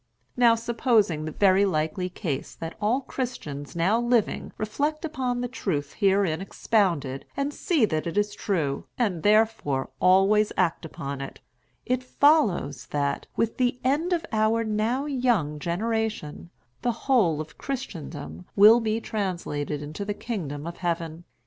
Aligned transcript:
Now, 0.35 0.55
supposing 0.55 1.25
the 1.25 1.31
very 1.31 1.63
likely 1.63 2.09
case 2.09 2.55
that 2.55 2.73
all 2.81 3.01
Christians 3.01 3.75
now 3.75 3.99
living 3.99 4.51
reflect 4.57 5.05
upon 5.05 5.41
the 5.41 5.47
truth 5.47 5.93
herein 5.99 6.41
expounded, 6.41 7.23
and 7.37 7.53
see 7.53 7.85
that 7.85 8.07
it 8.07 8.17
is 8.17 8.33
true, 8.33 8.87
and, 8.97 9.21
therefore, 9.21 9.91
always 9.99 10.51
act 10.57 10.85
upon 10.85 11.21
it, 11.21 11.39
it 11.85 12.01
follows 12.03 12.87
that, 12.87 13.27
with 13.35 13.57
the 13.57 13.79
end 13.83 14.11
of 14.11 14.25
our 14.31 14.63
now 14.63 15.05
young 15.05 15.59
generation, 15.59 16.49
the 16.81 16.91
whole 17.05 17.39
of 17.39 17.59
Christendom 17.59 18.47
will 18.55 18.79
be 18.79 18.99
translated 18.99 19.83
into 19.83 20.03
the 20.03 20.15
kingdom 20.15 20.65
of 20.65 20.77
heaven. 20.77 21.25